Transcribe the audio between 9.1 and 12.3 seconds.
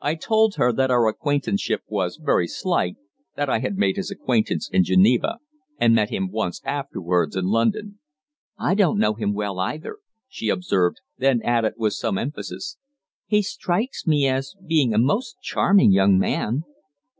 him well, either," she observed, then added with some